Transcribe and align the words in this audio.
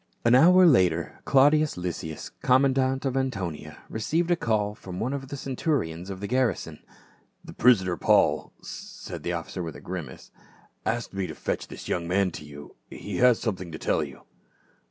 An 0.25 0.33
hour 0.33 0.65
later 0.65 1.19
Claudius 1.25 1.77
Lysias, 1.77 2.31
commandant 2.41 3.05
of 3.05 3.15
Antonia, 3.15 3.83
received 3.87 4.31
a 4.31 4.35
call 4.35 4.73
from 4.73 4.99
one 4.99 5.13
of 5.13 5.27
the 5.27 5.37
centurions 5.37 6.09
of 6.09 6.21
the 6.21 6.25
garrison. 6.27 6.79
"The 7.45 7.53
prisoner 7.53 7.95
Paul," 7.97 8.51
said 8.63 9.21
that 9.21 9.31
officer 9.31 9.61
with 9.61 9.75
a 9.75 9.79
grimace," 9.79 10.31
asked 10.87 11.13
me 11.13 11.27
to 11.27 11.35
fetch 11.35 11.67
this 11.67 11.87
young 11.87 12.07
man 12.07 12.31
to 12.31 12.43
you; 12.43 12.75
he 12.89 13.17
has 13.17 13.39
something 13.39 13.71
to 13.71 13.77
tell 13.77 14.03
you." 14.03 14.23